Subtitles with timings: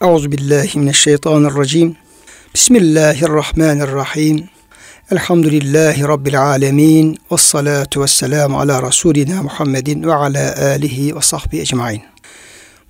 [0.00, 1.96] Euzu billahi mineşşeytanirracim.
[2.54, 4.48] Bismillahirrahmanirrahim.
[5.10, 7.18] Elhamdülillahi rabbil alamin.
[7.32, 12.02] Ves salatu vesselam ala rasulina Muhammedin ve ala alihi ve sahbihi ecmaîn.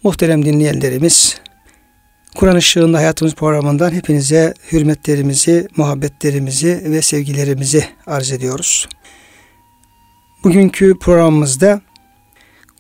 [0.03, 1.37] Muhterem dinleyenlerimiz,
[2.35, 8.89] Kur'an Işığında Hayatımız programından hepinize hürmetlerimizi, muhabbetlerimizi ve sevgilerimizi arz ediyoruz.
[10.45, 11.81] Bugünkü programımızda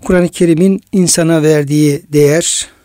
[0.04, 2.75] Kur'an-ı Kerim'in insana verdiği değer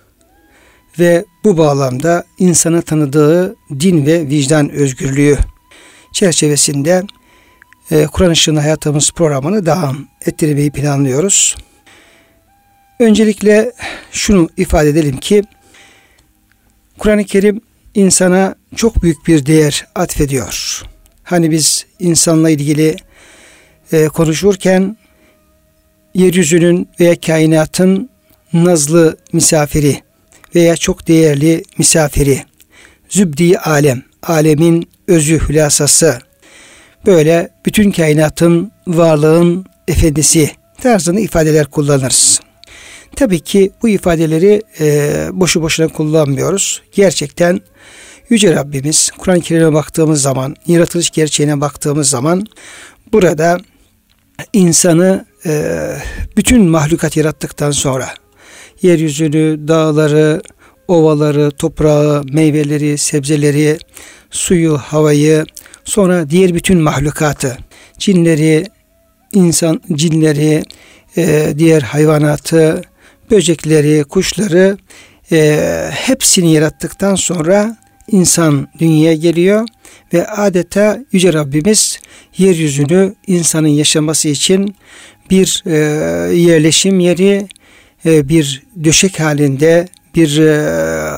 [1.02, 5.38] ve bu bağlamda insana tanıdığı din ve vicdan özgürlüğü
[6.14, 7.04] çerçevesinde
[7.92, 11.56] e, Kur'an Işığında Hayatımız programını devam ettirmeyi planlıyoruz.
[13.00, 13.72] Öncelikle
[14.12, 15.44] şunu ifade edelim ki
[16.98, 17.62] Kur'an-ı Kerim
[17.96, 20.84] insana çok büyük bir değer atfediyor.
[21.24, 22.96] Hani biz insanla ilgili
[23.92, 24.98] e, konuşurken
[26.14, 28.10] yeryüzünün veya kainatın
[28.54, 30.02] nazlı misafiri
[30.56, 32.44] veya çok değerli misafiri,
[33.10, 36.20] zübdi alem, alemin özü hülasası,
[37.06, 42.40] böyle bütün kainatın varlığın efendisi tarzını ifadeler kullanırız.
[43.16, 46.82] Tabii ki bu ifadeleri e, boşu boşuna kullanmıyoruz.
[46.92, 47.62] Gerçekten
[48.30, 52.46] Yüce Rabbimiz Kur'an-ı Kerim'e baktığımız zaman, yaratılış gerçeğine baktığımız zaman
[53.14, 53.60] burada
[54.54, 55.76] insanı e,
[56.38, 58.10] bütün mahlukat yarattıktan sonra
[58.82, 60.42] yeryüzünü, dağları,
[60.88, 63.78] ovaları, toprağı, meyveleri, sebzeleri,
[64.32, 65.46] suyu, havayı,
[65.86, 67.58] sonra diğer bütün mahlukatı,
[68.00, 68.66] cinleri,
[69.34, 70.64] insan cinleri,
[71.18, 72.82] e, diğer hayvanatı,
[73.32, 74.78] böcekleri, kuşları
[75.32, 77.78] e, hepsini yarattıktan sonra
[78.12, 79.68] insan dünyaya geliyor
[80.14, 82.00] ve adeta Yüce Rabbimiz
[82.38, 84.76] yeryüzünü insanın yaşaması için
[85.30, 85.76] bir e,
[86.36, 87.48] yerleşim yeri,
[88.06, 91.18] bir döşek halinde, bir e,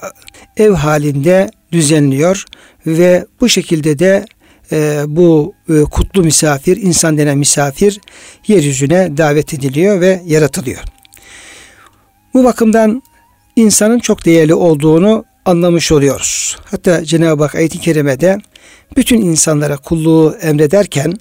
[0.58, 2.46] ev halinde düzenliyor
[2.88, 4.26] ve bu şekilde de
[4.72, 8.02] e, bu e, kutlu misafir, insan denen misafir
[8.48, 10.80] yeryüzüne davet ediliyor ve yaratılıyor.
[12.34, 13.04] Bu bakımdan
[13.56, 16.58] insanın çok değerli olduğunu anlamış oluyoruz.
[16.66, 18.38] Hatta Cenab-ı Hak ayet-i kerimede
[18.98, 21.14] bütün insanlara kulluğu emrederken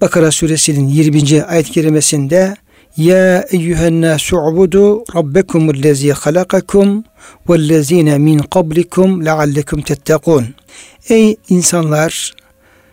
[0.00, 1.44] Bakara suresinin 20.
[1.44, 2.56] ayet-i kerimesinde
[2.96, 7.04] ya eyyühen nasu ubudu rabbekumul lezi halakakum
[7.48, 10.46] vellezine min qablikum leallekum tettekun.
[11.08, 12.34] Ey insanlar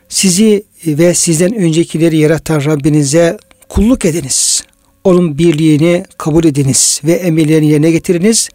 [0.09, 3.37] sizi ve sizden öncekileri yaratan Rabbinize
[3.69, 4.63] kulluk ediniz.
[5.03, 8.49] Onun birliğini kabul ediniz ve emirlerini yerine getiriniz.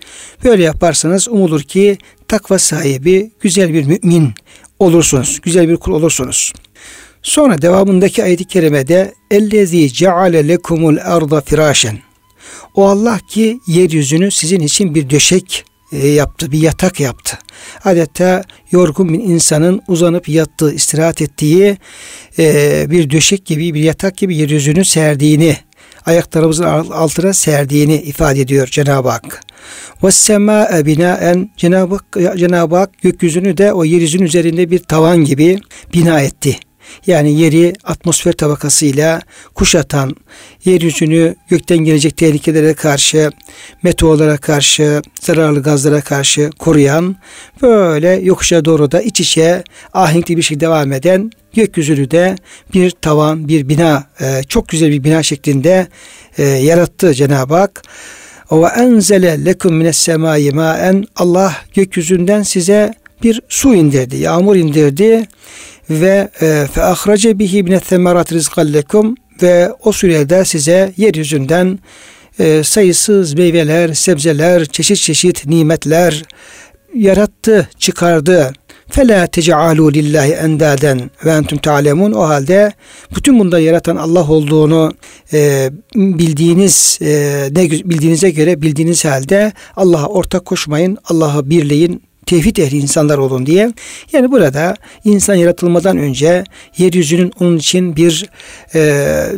[0.45, 1.99] Böyle yaparsanız umulur ki
[2.29, 4.33] takva sahibi güzel bir mümin
[4.79, 5.41] olursunuz.
[5.43, 6.53] Güzel bir kul olursunuz.
[7.23, 11.99] Sonra devamındaki ayet-i kerimede ellezî ceale lekumul arda firâşen.
[12.75, 17.39] O Allah ki yeryüzünü sizin için bir döşek e, yaptı, bir yatak yaptı.
[17.85, 21.77] Adeta yorgun bir insanın uzanıp yattığı, istirahat ettiği
[22.39, 25.57] e, bir döşek gibi, bir yatak gibi yeryüzünü serdiğini,
[26.07, 29.41] ayaklarımızın altına serdiğini ifade ediyor Cenab-ı Hak.
[30.05, 35.59] Ve semâe binaen Cenab-ı Hak, Cenab-ı Hak gökyüzünü de o yeryüzünün üzerinde bir tavan gibi
[35.95, 36.59] bina etti.
[37.07, 39.21] Yani yeri atmosfer tabakasıyla
[39.55, 40.17] kuşatan,
[40.65, 43.31] yeryüzünü gökten gelecek tehlikelere karşı,
[43.83, 47.17] meteorlara karşı, zararlı gazlara karşı koruyan,
[47.63, 52.37] böyle yokuşa doğru da iç içe ahenkli bir şey devam eden gökyüzünü de
[52.75, 55.87] bir tavan, bir bina, e, çok güzel bir bina şeklinde
[56.39, 57.83] e, yarattı Cenab-ı Hak.
[58.53, 65.27] Ve enzele lekum mines semai maen Allah gökyüzünden size bir su indirdi, yağmur indirdi
[65.91, 71.79] ve e, fe ahrace bihi min semerat rizqan lekum ve o sürede size yeryüzünden
[72.39, 76.23] e, sayısız meyveler, sebzeler, çeşit çeşit nimetler
[76.95, 78.53] yarattı, çıkardı.
[78.91, 82.13] Fela tec'alu lillahi endaden ve entum ta'lemun.
[82.13, 82.73] O halde
[83.17, 84.93] bütün bunda yaratan Allah olduğunu
[85.33, 86.99] e, bildiğiniz
[87.51, 90.99] ne bildiğinize göre bildiğiniz halde Allah'a ortak koşmayın.
[91.05, 93.73] Allah'a birleyin, tevhid ehli insanlar olun diye.
[94.13, 96.45] Yani burada insan yaratılmadan önce
[96.79, 98.27] yeryüzünün onun için bir
[98.75, 98.81] e,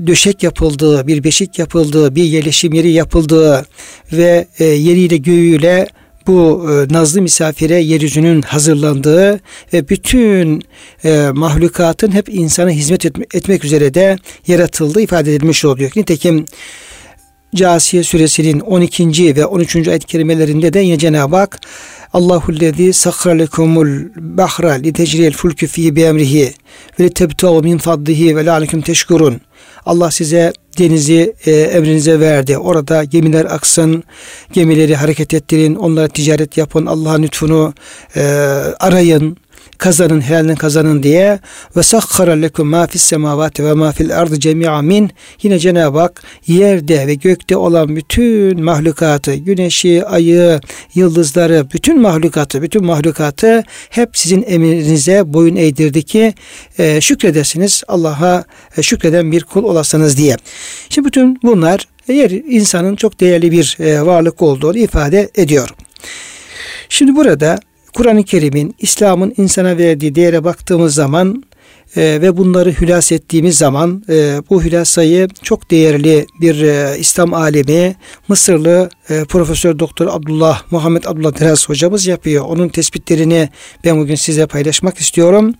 [0.06, 3.66] döşek yapıldığı, bir beşik yapıldığı, bir yerleşim yeri yapıldığı
[4.12, 5.86] ve e, yeriyle göğüyle
[6.26, 9.40] bu e, nazlı misafire yeryüzünün hazırlandığı
[9.72, 10.62] ve bütün
[11.04, 14.16] e, mahlukatın hep insana hizmet etme, etmek üzere de
[14.46, 15.90] yaratıldığı ifade edilmiş oluyor.
[15.96, 16.44] Nitekim
[17.54, 19.36] Casiye suresinin 12.
[19.36, 19.88] ve 13.
[19.88, 21.60] ayet kelimelerinde de yine Cenab-ı Hak
[22.12, 26.54] Allahu lezî sakhra lekumul bahra li tecriyel fulkü fî bi emrihi
[27.00, 29.40] ve li tebtâhu min fadlihi ve la'alekum teşkurun.
[29.86, 32.58] Allah size denizi e, emrinize verdi.
[32.58, 34.04] Orada gemiler aksın,
[34.52, 37.74] gemileri hareket ettirin, onlara ticaret yapın, Allah'ın lütfunu
[38.16, 38.22] e,
[38.80, 39.36] arayın
[39.80, 41.38] kazanın helalinden kazanın diye
[41.76, 45.10] ve sakhara lekum ma fis semavati ve ma fil ardı cemi'a min
[45.42, 50.60] yine Cenab-ı Hak yerde ve gökte olan bütün mahlukatı güneşi ayı
[50.94, 56.34] yıldızları bütün mahlukatı bütün mahlukatı hep sizin emrinize boyun eğdirdi ki
[56.78, 58.44] e, şükredesiniz Allah'a
[58.76, 60.36] e, şükreden bir kul olasınız diye.
[60.88, 65.68] Şimdi bütün bunlar eğer insanın çok değerli bir e, varlık olduğunu ifade ediyor.
[66.88, 67.58] Şimdi burada
[67.94, 71.42] Kur'an-ı Kerim'in, İslam'ın insana verdiği değere baktığımız zaman
[71.96, 77.96] e, ve bunları hülas ettiğimiz zaman e, bu hülasayı çok değerli bir e, İslam alemi
[78.28, 82.44] Mısırlı e, Profesör Doktor Abdullah Muhammed Abdullah Deras hocamız yapıyor.
[82.44, 83.48] Onun tespitlerini
[83.84, 85.54] ben bugün size paylaşmak istiyorum.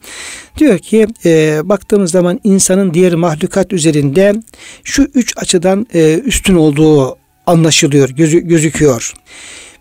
[0.59, 4.35] Diyor ki e, baktığımız zaman insanın diğer mahlukat üzerinde
[4.85, 7.17] şu üç açıdan e, üstün olduğu
[7.47, 9.13] anlaşılıyor, gözü, gözüküyor.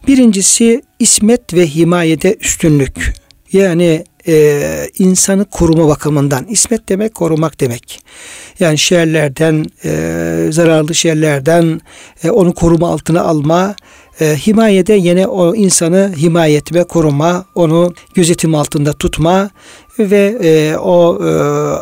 [0.07, 3.13] Birincisi ismet ve himayede üstünlük.
[3.53, 6.45] Yani e, insanı koruma bakımından.
[6.45, 8.01] İsmet demek korumak demek.
[8.59, 11.81] Yani şerlerden, e, zararlı şerlerden
[12.23, 13.75] e, onu koruma altına alma.
[14.21, 19.49] E, himayede yine o insanı himaye etme, koruma, onu gözetim altında tutma
[19.99, 21.29] ve e, o e,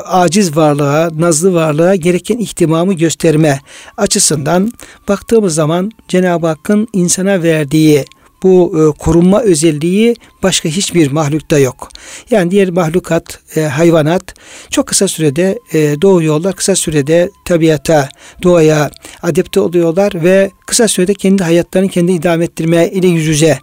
[0.06, 3.60] aciz varlığa, nazlı varlığa gereken ihtimamı gösterme
[3.98, 4.74] açısından
[5.08, 8.06] baktığımız zaman Cenab-ı Hakk'ın insana verdiği
[8.44, 11.90] bu e, korunma özelliği başka hiçbir mahlukta yok.
[12.32, 14.24] Yani diğer mahlukat, e, hayvanat
[14.70, 18.10] çok kısa sürede e, doğuyorlar, kısa sürede tabiata,
[18.44, 18.92] doğaya
[19.24, 23.60] adapte oluyorlar ve kısa sürede kendi hayatlarını kendi idame ettirmeye ile yüz yüze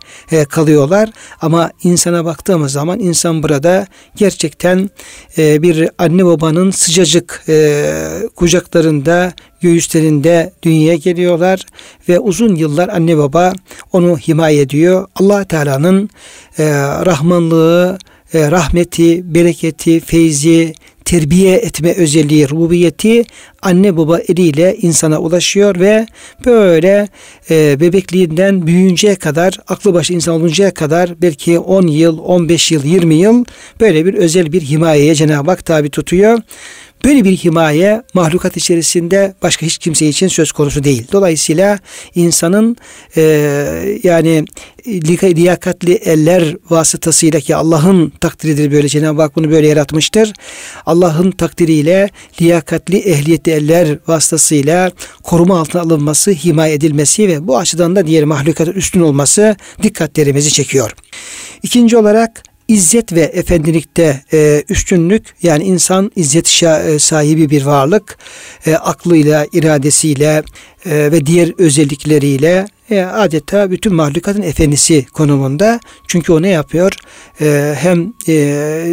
[0.48, 1.10] kalıyorlar.
[1.40, 3.86] Ama insana baktığımız zaman insan burada
[4.16, 4.90] gerçekten
[5.38, 7.44] bir anne babanın sıcacık
[8.36, 9.32] kucaklarında
[9.64, 11.66] göğüslerinde dünyaya geliyorlar
[12.08, 13.52] ve uzun yıllar anne baba
[13.92, 15.06] onu himaye ediyor.
[15.16, 16.10] Allah Teala'nın
[16.58, 16.64] e,
[17.06, 17.98] rahmanlığı,
[18.34, 20.74] e, rahmeti, bereketi, feyzi,
[21.04, 23.24] terbiye etme özelliği, rububiyeti
[23.62, 26.06] anne baba eliyle insana ulaşıyor ve
[26.46, 27.08] böyle
[27.50, 33.14] e, bebekliğinden büyüyünceye kadar, aklı başı insan oluncaya kadar belki 10 yıl, 15 yıl, 20
[33.14, 33.44] yıl
[33.80, 36.38] böyle bir özel bir himayeye Cenab-ı Hak tabi tutuyor.
[37.04, 41.06] Böyle bir himaye mahlukat içerisinde başka hiç kimse için söz konusu değil.
[41.12, 41.78] Dolayısıyla
[42.14, 42.76] insanın
[43.16, 43.22] e,
[44.02, 44.44] yani
[45.24, 50.32] liyakatli eller vasıtasıyla ki Allah'ın takdiridir böyle Cenab-ı Hak bunu böyle yaratmıştır.
[50.86, 52.10] Allah'ın takdiriyle
[52.42, 54.90] liyakatli ehliyetli eller vasıtasıyla
[55.22, 60.94] koruma altına alınması, himaye edilmesi ve bu açıdan da diğer mahlukatın üstün olması dikkatlerimizi çekiyor.
[61.62, 68.18] İkinci olarak İzzet ve efendilikte e, üstünlük yani insan izzet e, sahibi bir varlık
[68.66, 70.42] e, aklıyla, iradesiyle
[70.86, 75.80] e, ve diğer özellikleriyle e, adeta bütün mahlukatın efendisi konumunda.
[76.08, 76.92] Çünkü o ne yapıyor?
[77.40, 78.34] E, hem e,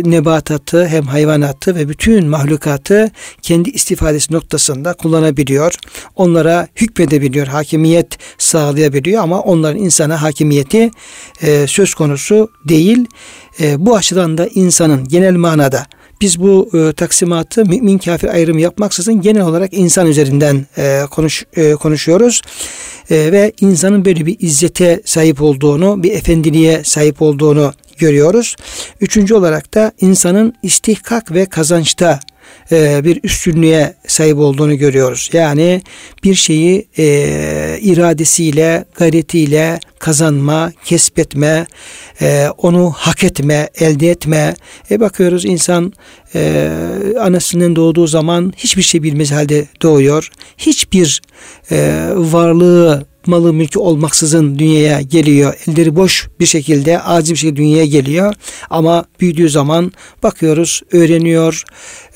[0.05, 5.73] nebatatı hem hayvanatı ve bütün mahlukatı kendi istifadesi noktasında kullanabiliyor.
[6.15, 10.91] Onlara hükmedebiliyor, hakimiyet sağlayabiliyor ama onların insana hakimiyeti
[11.41, 13.05] e, söz konusu değil.
[13.59, 15.85] E, bu açıdan da insanın genel manada
[16.21, 21.73] biz bu e, taksimatı mümin kafir ayrımı yapmaksızın genel olarak insan üzerinden e, konuş e,
[21.73, 22.41] konuşuyoruz.
[23.09, 28.55] E, ve insanın böyle bir izzete sahip olduğunu, bir efendiliğe sahip olduğunu görüyoruz.
[29.01, 32.19] Üçüncü olarak da insanın istihkak ve kazançta
[32.71, 35.29] e, bir üstünlüğe sahip olduğunu görüyoruz.
[35.33, 35.81] Yani
[36.23, 41.65] bir şeyi e, iradesiyle, gayretiyle kazanma, kesbetme,
[42.21, 44.55] e, onu hak etme, elde etme.
[44.91, 45.93] E bakıyoruz insan
[46.35, 46.71] e,
[47.19, 50.29] anasının doğduğu zaman hiçbir şey bilmez halde doğuyor.
[50.57, 51.21] Hiçbir
[51.71, 55.53] e, varlığı malı mülkü olmaksızın dünyaya geliyor.
[55.67, 58.33] Elleri boş bir şekilde aciz bir şekilde dünyaya geliyor.
[58.69, 59.91] Ama büyüdüğü zaman
[60.23, 61.63] bakıyoruz öğreniyor,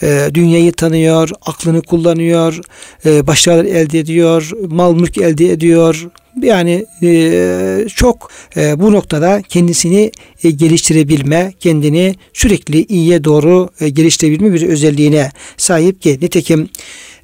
[0.02, 2.60] e, dünyayı tanıyor, aklını kullanıyor,
[3.06, 6.08] e, başarılar elde ediyor, mal mülk elde ediyor.
[6.42, 10.12] Yani e, çok e, bu noktada kendisini
[10.44, 16.70] e, geliştirebilme, kendini sürekli iyiye doğru e, geliştirebilme bir özelliğine sahip ki nitekim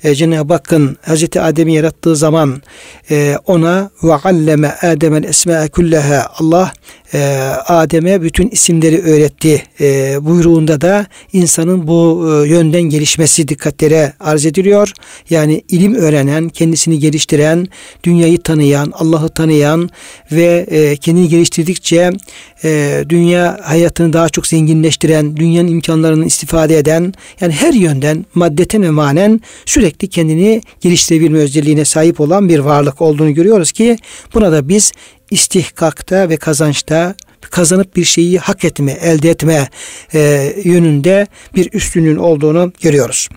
[0.03, 2.61] e, Cenab-ı Hakk'ın Hazreti Adem'i yarattığı zaman
[3.11, 6.71] e, ona ve alleme Adem'el esma'e kulleha Allah
[7.13, 7.19] e,
[7.67, 14.91] Adem'e bütün isimleri öğretti e, buyruğunda da insanın bu e, yönden gelişmesi dikkatlere arz ediliyor.
[15.29, 17.67] Yani ilim öğrenen, kendisini geliştiren,
[18.03, 19.89] dünyayı tanıyan, Allah'ı tanıyan
[20.31, 22.11] ve e, kendini geliştirdikçe
[23.09, 29.41] dünya hayatını daha çok zenginleştiren, dünyanın imkanlarını istifade eden, yani her yönden maddeten ve manen
[29.65, 33.97] sürekli kendini geliştirebilme özelliğine sahip olan bir varlık olduğunu görüyoruz ki
[34.33, 34.91] buna da biz
[35.31, 39.69] istihkakta ve kazançta kazanıp bir şeyi hak etme, elde etme
[40.13, 43.29] e, yönünde bir üstünlüğün olduğunu görüyoruz.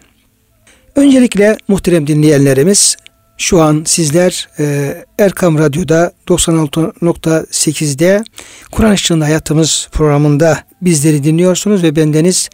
[0.96, 2.96] Öncelikle muhterem dinleyenlerimiz
[3.38, 8.24] şu an sizler e, Erkam Radyo'da 96.8'de
[8.72, 12.48] Kur'an Işığında Hayatımız programında bizleri dinliyorsunuz ve bendeniz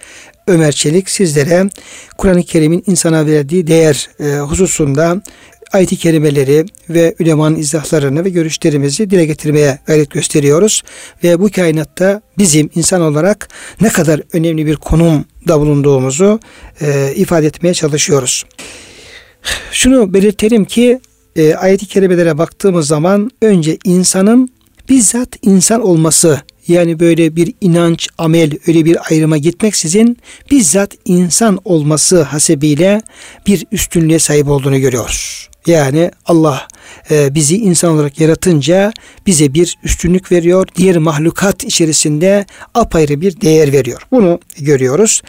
[0.47, 1.71] Ömer Çelik sizlere
[2.19, 5.23] Kur'an-ı Kerim'in insana verdiği değer e, hususunda
[5.73, 10.83] ayet-i kerimeleri ve ülemanın izahlarını ve görüşlerimizi dile getirmeye gayret gösteriyoruz.
[11.25, 13.49] Ve bu kainatta bizim insan olarak
[13.81, 16.41] ne kadar önemli bir konumda bulunduğumuzu
[16.81, 18.45] e, ifade etmeye çalışıyoruz.
[19.73, 21.01] Şunu belirtelim ki
[21.37, 24.51] e, ayet-i kerimelere baktığımız zaman önce insanın
[24.89, 30.19] bizzat insan olması yani böyle bir inanç, amel, öyle bir ayrıma gitmeksizin
[30.51, 33.03] bizzat insan olması hasebiyle
[33.47, 35.50] bir üstünlüğe sahip olduğunu görüyoruz.
[35.67, 36.69] Yani Allah
[37.11, 38.93] e, bizi insan olarak yaratınca
[39.27, 40.69] bize bir üstünlük veriyor.
[40.77, 44.03] Diğer mahlukat içerisinde apayrı bir değer veriyor.
[44.11, 45.23] Bunu görüyoruz.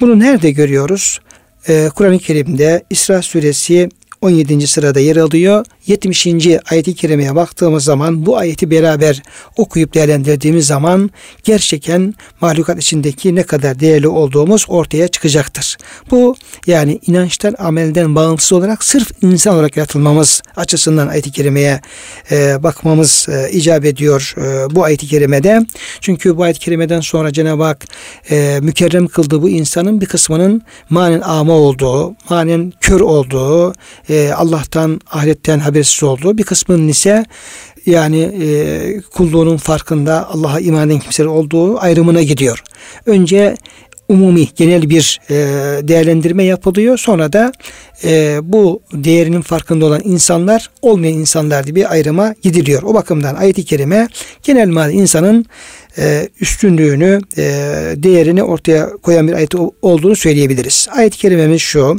[0.00, 1.20] Bunu nerede görüyoruz?
[1.68, 3.88] E, Kur'an-ı Kerim'de İsra suresi
[4.20, 4.66] 17.
[4.66, 5.66] sırada yer alıyor.
[5.86, 6.26] 70.
[6.70, 9.22] ayeti kerimeye baktığımız zaman bu ayeti beraber
[9.56, 11.10] okuyup değerlendirdiğimiz zaman
[11.44, 15.76] gerçekten mahlukat içindeki ne kadar değerli olduğumuz ortaya çıkacaktır.
[16.10, 16.36] Bu
[16.66, 21.80] yani inançtan, amelden bağımsız olarak sırf insan olarak yaratılmamız açısından ayeti kerimeye
[22.30, 25.66] e, bakmamız e, icap ediyor e, bu ayeti kerimede.
[26.00, 27.86] Çünkü bu ayet-i kerimeden sonra Cenab-ı Hak
[28.30, 33.74] e, mükerrem kıldığı bu insanın bir kısmının manen ama olduğu, manen kör olduğu,
[34.10, 37.24] e, Allah'tan, ahiretten habersiz olduğu, bir kısmının ise
[37.86, 42.62] yani e, kulluğunun farkında Allah'a iman eden kimseler olduğu ayrımına gidiyor.
[43.06, 43.56] Önce
[44.08, 45.34] umumi genel bir e,
[45.88, 46.98] değerlendirme yapılıyor.
[46.98, 47.52] Sonra da
[48.04, 52.82] e, bu değerinin farkında olan insanlar olmayan insanlar diye bir ayrıma gidiliyor.
[52.82, 54.08] O bakımdan ayet-i kerime
[54.42, 55.46] genel manada insanın
[55.98, 57.42] e, üstünlüğünü, e,
[57.96, 60.88] değerini ortaya koyan bir ayet olduğunu söyleyebiliriz.
[60.92, 61.96] Ayet-i kerimemiz şu.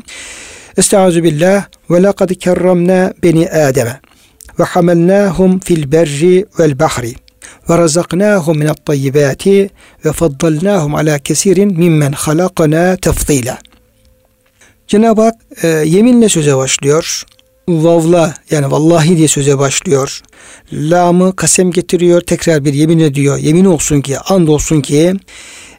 [0.77, 3.99] Estaizu billah ve lekad kerramna beni Adem'e
[4.59, 7.15] ve hamelnahum fil berri vel bahri
[7.69, 9.69] ve razaknahum minat tayyibati
[10.05, 13.57] ve faddalnahum ala kesirin mimmen halakana tefdila.
[14.87, 17.23] Cenab-ı Hak e, yeminle söze başlıyor.
[17.67, 20.21] Vavla yani vallahi diye söze başlıyor.
[20.73, 22.21] Lamı kasem getiriyor.
[22.21, 23.37] Tekrar bir yemin ediyor.
[23.37, 25.13] Yemin olsun ki, and olsun ki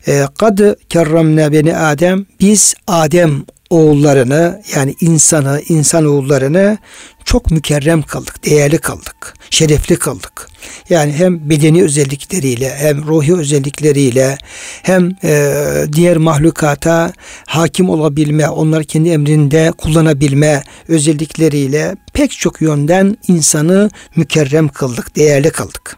[0.08, 0.58] e, kad
[0.88, 6.78] kerramna beni Adem biz Adem oğullarını yani insanı, insan oğullarını
[7.24, 10.48] çok mükerrem kıldık, değerli kıldık, şerefli kıldık.
[10.90, 14.38] Yani hem bedeni özellikleriyle hem ruhi özellikleriyle
[14.82, 15.54] hem e,
[15.92, 17.12] diğer mahlukata
[17.46, 25.96] hakim olabilme, onları kendi emrinde kullanabilme özellikleriyle pek çok yönden insanı mükerrem kıldık, değerli kıldık.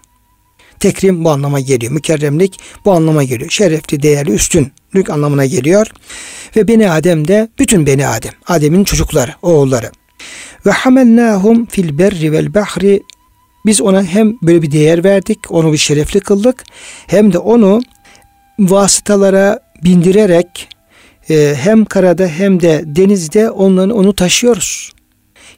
[0.80, 1.92] Tekrim bu anlama geliyor.
[1.92, 3.50] Mükerremlik bu anlama geliyor.
[3.50, 4.32] Şerefli, değerli,
[4.94, 5.86] üstünlük anlamına geliyor.
[6.56, 8.32] Ve Beni Adem de bütün Beni Adem.
[8.46, 9.90] Adem'in çocukları, oğulları.
[10.66, 13.02] Ve hamennahum fil berri vel bahri
[13.66, 16.64] biz ona hem böyle bir değer verdik, onu bir şerefli kıldık,
[17.06, 17.80] hem de onu
[18.58, 20.68] vasıtalara bindirerek
[21.30, 24.92] e, hem karada hem de denizde onların onu taşıyoruz.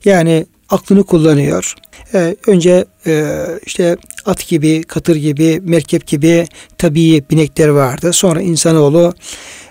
[0.05, 1.75] Yani aklını kullanıyor.
[2.17, 3.35] E, önce e,
[3.67, 3.97] işte
[4.27, 6.47] at gibi, katır gibi, merkep gibi
[6.79, 8.13] tabii binekler vardı.
[8.13, 9.15] Sonra insanoğlu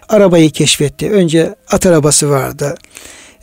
[0.09, 1.11] arabayı keşfetti.
[1.11, 2.75] Önce at arabası vardı.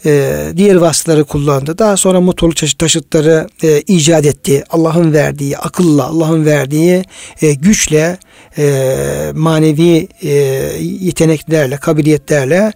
[0.06, 1.78] E, diğer vasıtaları kullandı.
[1.78, 4.64] Daha sonra motorlu taşıtları e, icat etti.
[4.70, 7.04] Allah'ın verdiği akılla, Allah'ın verdiği
[7.42, 8.18] e, güçle,
[8.58, 8.86] e,
[9.34, 10.30] manevi e,
[10.80, 12.72] yeteneklerle, kabiliyetlerle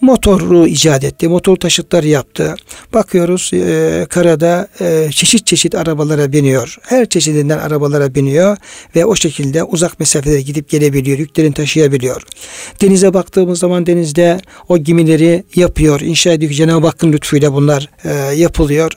[0.00, 1.28] motoru icat etti.
[1.28, 2.54] Motor taşıtları yaptı.
[2.92, 6.78] Bakıyoruz e, karada e, çeşit çeşit arabalara biniyor.
[6.82, 8.56] Her çeşidinden arabalara biniyor
[8.96, 11.18] ve o şekilde uzak mesafelere gidip gelebiliyor.
[11.18, 12.22] Yüklerini taşıyabiliyor.
[12.80, 16.00] Denize baktığımız zaman denizde o gemileri yapıyor.
[16.00, 16.52] İnşa ediyor.
[16.52, 18.92] Cenab-ı Hakk'ın lütfuyla bunlar e, yapılıyor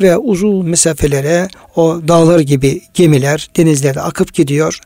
[0.00, 4.80] ve uzun mesafelere o dağlar gibi gemiler denizlerde akıp gidiyor.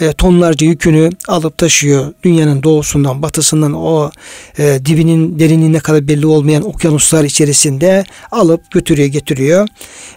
[0.00, 2.12] E, tonlarca yükünü alıp taşıyor.
[2.22, 4.10] Dünyanın doğusundan batısından o
[4.58, 9.68] e, dibi dibinin derinliğine kadar belli olmayan okyanuslar içerisinde alıp götürüyor getiriyor.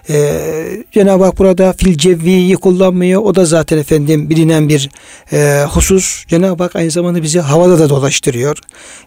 [0.10, 3.22] Ee, Cenab-ı Hak burada fil cevviyi kullanmıyor.
[3.22, 4.90] O da zaten efendim bilinen bir
[5.32, 6.26] e, husus.
[6.28, 8.58] Cenab-ı Hak aynı zamanda bizi havada da dolaştırıyor.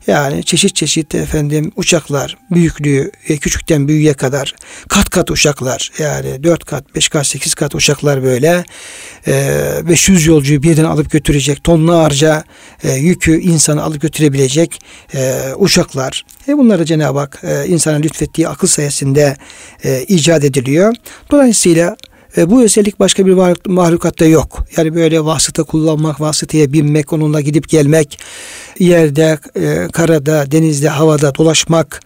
[0.06, 4.54] Yani çeşit çeşit efendim uçaklar büyüklüğü e, küçükten büyüğe kadar
[4.88, 8.64] kat kat uçaklar yani 4 kat 5 kat 8 kat uçaklar böyle
[9.26, 12.44] e, 500 yolcuyu birden alıp götürecek tonlarca
[12.84, 14.80] e, yükü insanı alıp götürebilecek
[15.14, 16.24] e, uçaklar.
[16.48, 19.36] E bunları Cenab-ı Hak e, insana lütfettiği akıl sayesinde
[19.84, 20.94] e, icat ediliyor.
[21.30, 21.96] Dolayısıyla
[22.36, 24.66] e, bu özellik başka bir mahlukatta yok.
[24.76, 28.18] Yani böyle vasıta kullanmak, vasıtaya binmek, onunla gidip gelmek,
[28.78, 32.02] yerde, e, karada, denizde, havada dolaşmak,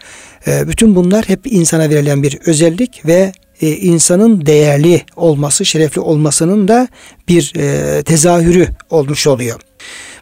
[0.46, 6.68] e, bütün bunlar hep insana verilen bir özellik ve e, insanın değerli olması, şerefli olmasının
[6.68, 6.88] da
[7.28, 9.60] bir e, tezahürü olmuş oluyor.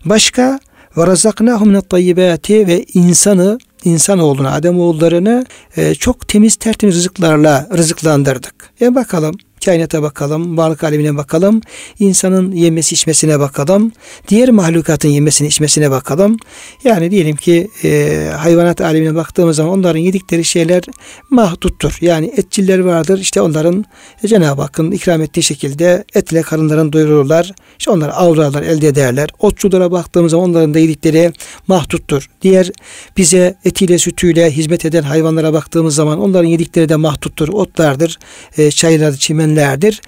[0.05, 0.59] Başka
[0.97, 8.55] ve razaknahum tayyibati ve insanı insanoğlunu, Adem oğullarını e, çok temiz tertemiz rızıklarla rızıklandırdık.
[8.81, 11.61] Ya bakalım kainata bakalım, varlık alemine bakalım,
[11.99, 13.93] insanın yemesi içmesine bakalım,
[14.29, 16.37] diğer mahlukatın yemesine içmesine bakalım.
[16.85, 20.83] Yani diyelim ki e, hayvanat alemine baktığımız zaman onların yedikleri şeyler
[21.31, 21.99] mahduttur.
[22.01, 23.19] Yani etçiller vardır.
[23.19, 23.85] İşte onların
[24.23, 27.53] e, Cenab-ı Hakk'ın ikram ettiği şekilde etle karınlarını doyururlar.
[27.79, 29.29] İşte onları avlarlar, elde ederler.
[29.39, 31.33] Otçulara baktığımız zaman onların da yedikleri
[31.67, 32.31] mahduttur.
[32.43, 32.71] Diğer
[33.17, 37.49] bize etiyle sütüyle hizmet eden hayvanlara baktığımız zaman onların yedikleri de mahduttur.
[37.49, 38.19] Otlardır,
[38.59, 40.03] e, çaylar, çimen edenlerdir.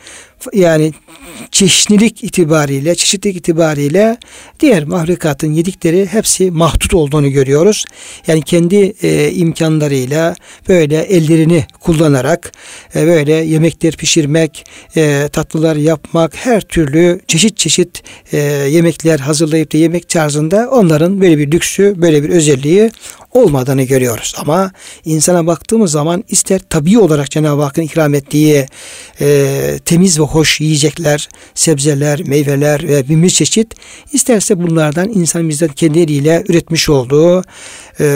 [0.53, 0.93] Yani
[1.51, 4.17] çeşnilik itibariyle, çeşitlilik itibariyle
[4.61, 7.85] diğer mahlukatın yedikleri hepsi mahdut olduğunu görüyoruz.
[8.27, 10.35] Yani kendi e, imkanlarıyla
[10.69, 12.53] böyle ellerini kullanarak
[12.95, 14.65] e, böyle yemekler pişirmek,
[14.97, 21.39] e, tatlılar yapmak, her türlü çeşit çeşit e, yemekler hazırlayıp da yemek tarzında onların böyle
[21.39, 22.91] bir lüksü, böyle bir özelliği
[23.33, 24.35] olmadığını görüyoruz.
[24.39, 24.73] Ama
[25.05, 28.67] insana baktığımız zaman ister tabii olarak Cenab-ı Hakk'ın ikram ettiği
[29.21, 33.75] e, temiz ve hoş yiyecekler, sebzeler, meyveler ve bin bir çeşit.
[34.13, 37.43] İsterse bunlardan insan bizden kendi eliyle üretmiş olduğu
[38.01, 38.07] e,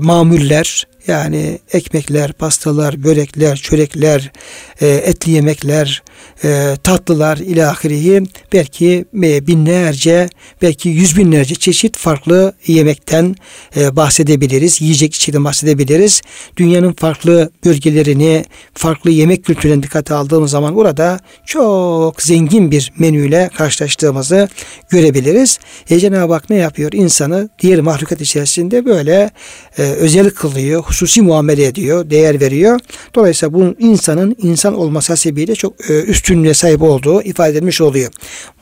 [0.00, 4.32] mamuller, yani ekmekler, pastalar, börekler, çörekler,
[4.80, 6.02] e, etli yemekler,
[6.44, 8.22] e, tatlılar ilahirihi
[8.52, 10.28] belki e, binlerce,
[10.62, 13.36] belki yüz binlerce çeşit farklı yemekten
[13.76, 14.80] e, bahsedebiliriz.
[14.80, 16.22] Yiyecek içeriden bahsedebiliriz.
[16.56, 24.48] Dünyanın farklı bölgelerini, farklı yemek kültürüne dikkate aldığımız zaman burada çok zengin bir menüyle karşılaştığımızı
[24.90, 25.58] görebiliriz.
[25.90, 26.92] E, Cenab-ı Hak ne yapıyor?
[26.92, 29.30] İnsanı diğer mahlukat içerisinde böyle
[29.78, 32.80] e, özel kılıyor, hususi muamele ediyor, değer veriyor.
[33.14, 35.92] Dolayısıyla bu insanın insan olması hasebiyle çok e,
[36.34, 38.12] üstünlüğe sahip olduğu ifade edilmiş oluyor.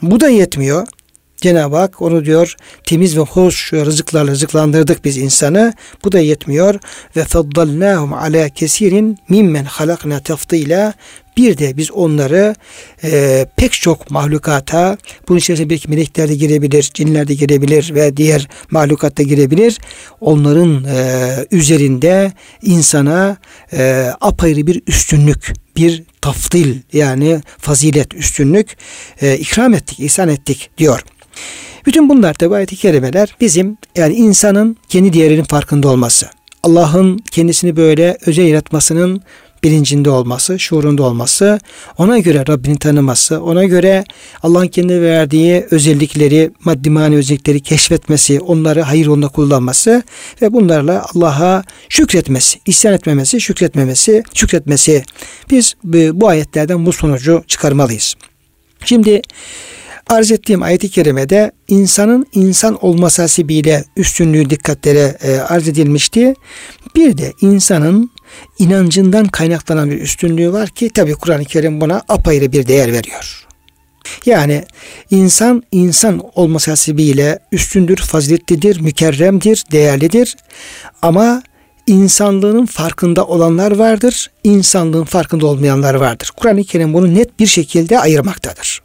[0.02, 0.86] Bu da yetmiyor.
[1.36, 5.74] Cenab-ı Hak onu diyor temiz ve hoş rızıklarla rızıklandırdık biz insanı.
[6.04, 6.74] Bu da yetmiyor.
[7.16, 10.94] Ve faddalnahum ala kesirin mimmen halakna tafdila
[11.36, 12.54] bir de biz onları
[13.04, 14.96] e, pek çok mahlukata,
[15.28, 19.78] bunun içerisinde belki melekler de girebilir, cinler de girebilir ve diğer mahlukat da girebilir.
[20.20, 22.32] Onların e, üzerinde
[22.62, 23.36] insana
[23.72, 28.76] e, apayrı bir üstünlük, bir taftil yani fazilet, üstünlük
[29.20, 31.00] e, ikram ettik, ihsan ettik diyor.
[31.86, 36.26] Bütün bunlar tabi ayet-i kerimeler bizim yani insanın kendi değerinin farkında olması.
[36.62, 39.22] Allah'ın kendisini böyle özel yaratmasının
[39.64, 41.60] bilincinde olması, şuurunda olması,
[41.98, 44.04] ona göre Rabbini tanıması, ona göre
[44.42, 50.02] Allah'ın kendine verdiği özellikleri, maddi manevi özellikleri keşfetmesi, onları hayır yolunda kullanması
[50.42, 55.04] ve bunlarla Allah'a şükretmesi, isyan etmemesi, şükretmemesi, şükretmesi.
[55.50, 58.14] Biz bu ayetlerden bu sonucu çıkarmalıyız.
[58.84, 59.22] Şimdi
[60.06, 66.34] arz ettiğim ayet-i kerimede insanın insan olması hasebiyle üstünlüğü dikkatlere e, arz edilmişti.
[66.96, 68.10] Bir de insanın
[68.58, 73.46] inancından kaynaklanan bir üstünlüğü var ki tabi Kur'an-ı Kerim buna apayrı bir değer veriyor.
[74.26, 74.64] Yani
[75.10, 80.36] insan insan olması hasebiyle üstündür, faziletlidir, mükerremdir, değerlidir.
[81.02, 81.42] Ama
[81.86, 86.30] insanlığının farkında olanlar vardır, insanlığın farkında olmayanlar vardır.
[86.36, 88.82] Kur'an-ı Kerim bunu net bir şekilde ayırmaktadır.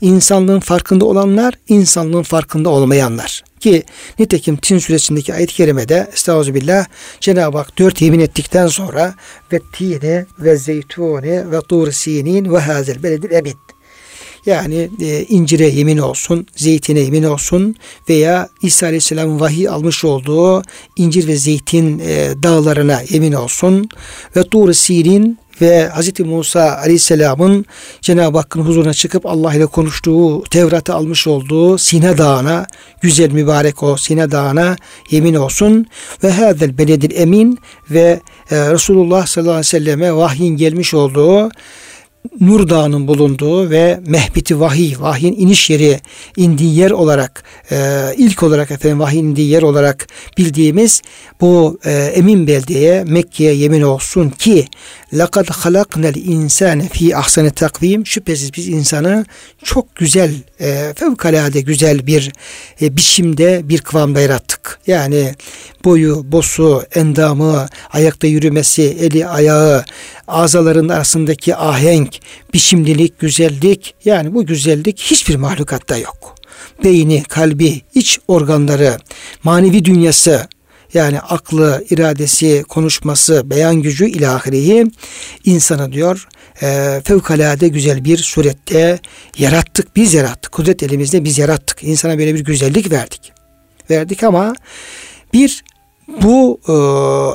[0.00, 3.44] İnsanlığın farkında olanlar, insanlığın farkında olmayanlar.
[3.66, 3.82] Ki
[4.18, 6.86] nitekim Tin suresindeki ayet-i kerimede Estağfirullah
[7.20, 9.14] Cenab-ı Hak dört yemin ettikten sonra
[9.52, 13.54] ve tine ve zeytune ve tur sinin ve hazel beledil emin.
[14.46, 17.76] Yani e, incire yemin olsun, zeytine yemin olsun
[18.08, 20.62] veya İsa Aleyhisselam vahiy almış olduğu
[20.96, 23.88] incir ve zeytin e, dağlarına yemin olsun
[24.36, 26.20] ve tur sinin ve Hz.
[26.20, 27.66] Musa Aleyhisselam'ın
[28.00, 32.66] Cenab-ı Hakk'ın huzuruna çıkıp Allah ile konuştuğu, Tevrat'ı almış olduğu Sine Dağı'na,
[33.00, 34.76] güzel mübarek o Sine Dağı'na
[35.10, 35.86] yemin olsun.
[36.24, 37.58] Ve hadel beledil emin
[37.90, 41.50] ve e, Resulullah sallallahu aleyhi ve selleme vahyin gelmiş olduğu
[42.39, 45.99] Nur Dağı'nın bulunduğu ve mehbiti vahiy, vahyin iniş yeri,
[46.37, 50.07] indiği yer olarak, e, ilk olarak efendim vahyin indiği yer olarak
[50.37, 51.01] bildiğimiz
[51.41, 54.67] bu e, emin beldeye, Mekke'ye yemin olsun ki
[55.13, 59.25] لَقَدْ خَلَقْنَا الْاِنْسَانَ fi ahsani takvim Şüphesiz biz insanı
[59.63, 62.31] çok güzel, e, fevkalade güzel bir
[62.81, 64.79] e, biçimde, bir kıvamda yarattık.
[64.87, 65.33] Yani
[65.85, 69.85] boyu, bosu, endamı, ayakta yürümesi, eli, ayağı,
[70.27, 72.14] azaların arasındaki ahenk,
[72.54, 76.34] biçimlilik, güzellik yani bu güzellik hiçbir mahlukatta yok.
[76.84, 78.96] Beyni, kalbi, iç organları,
[79.42, 80.48] manevi dünyası
[80.94, 84.86] yani aklı, iradesi, konuşması, beyan gücü ilahiriyi
[85.44, 86.28] insanı diyor
[86.62, 88.98] e, fevkalade güzel bir surette
[89.38, 89.96] yarattık.
[89.96, 90.52] Biz yarattık.
[90.52, 91.82] Kudret elimizde biz yarattık.
[91.82, 93.32] İnsana böyle bir güzellik verdik.
[93.90, 94.54] Verdik ama
[95.32, 95.64] bir
[96.22, 96.72] bu e,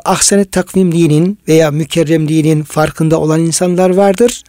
[0.09, 4.43] ahsenet takvimliğinin veya mükerremliğinin farkında olan insanlar vardır.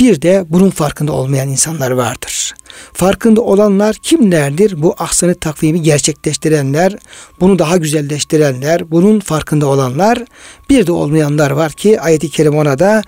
[0.00, 2.54] Bir de bunun farkında olmayan insanlar vardır.
[2.92, 4.82] Farkında olanlar kimlerdir?
[4.82, 6.96] Bu ahsenet takvimi gerçekleştirenler,
[7.40, 10.18] bunu daha güzelleştirenler, bunun farkında olanlar.
[10.70, 13.02] Bir de olmayanlar var ki ayeti kerim ona da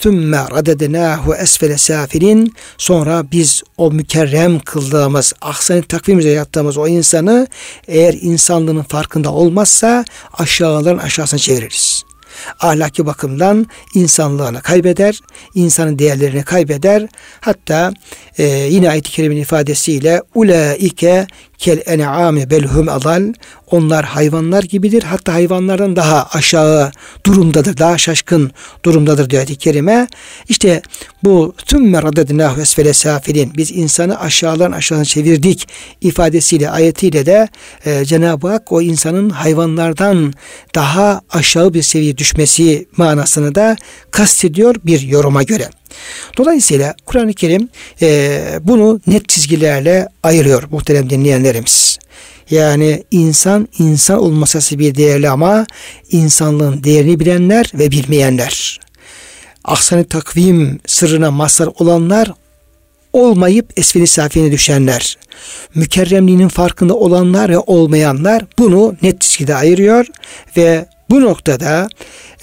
[0.00, 7.46] ثُمَّ رَدَدْنَاهُ esfele safilin Sonra biz o mükerrem kıldığımız, ahsen takvimimize yattığımız o insanı
[7.88, 12.04] eğer insanlığının farkında olmazsa aşağıların aşağısına çeviririz
[12.59, 15.19] ahlaki bakımdan insanlığını kaybeder,
[15.55, 17.07] insanın değerlerini kaybeder.
[17.39, 17.93] Hatta
[18.37, 23.33] e, yine ayet-i kerimin ifadesiyle ulaike kel en'ami belhum adal
[23.71, 25.03] onlar hayvanlar gibidir.
[25.03, 26.91] Hatta hayvanlardan daha aşağı
[27.25, 27.77] durumdadır.
[27.77, 28.51] Daha şaşkın
[28.85, 30.07] durumdadır diyor ayet-i kerime.
[30.49, 30.81] İşte
[31.23, 35.67] bu tümme radednahu esfele safilin biz insanı aşağıdan aşağıdan çevirdik
[36.01, 37.47] ifadesiyle ayetiyle de
[37.85, 40.33] e, Cenab-ı Hak o insanın hayvanlardan
[40.75, 43.75] daha aşağı bir seviye düşmesi manasını da
[44.11, 45.69] kastediyor bir yoruma göre.
[46.37, 47.69] Dolayısıyla Kur'an-ı Kerim
[48.01, 51.99] e, bunu net çizgilerle ayırıyor muhterem dinleyenlerimiz.
[52.51, 55.65] Yani insan insan olması bir değerli ama
[56.11, 58.79] insanlığın değerini bilenler ve bilmeyenler.
[59.63, 62.31] Ahsan-ı takvim sırrına mazhar olanlar
[63.13, 65.17] olmayıp esferi safiyene düşenler.
[65.75, 70.05] Mükerremliğinin farkında olanlar ve olmayanlar bunu net çizgide ayırıyor
[70.57, 71.87] ve bu noktada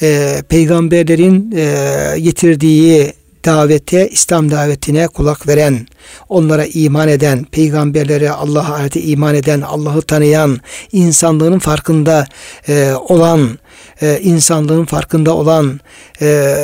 [0.03, 3.13] e, peygamberlerin e, getirdiği
[3.45, 5.87] davete, İslam davetine kulak veren,
[6.29, 10.61] onlara iman eden, peygamberlere, Allah'a ayete iman eden, Allah'ı tanıyan,
[10.93, 12.27] insanlığın farkında
[12.69, 13.59] e, olan,
[14.03, 15.81] e, insanlığın farkında olan,
[16.23, 16.55] e,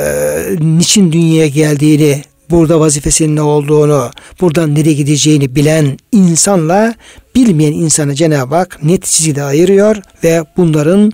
[0.60, 4.10] niçin dünyaya geldiğini, burada vazifesinin ne olduğunu,
[4.40, 6.94] buradan nereye gideceğini bilen insanla
[7.34, 11.12] bilmeyen insanı Cenab-ı Hak net çizgide ayırıyor ve bunların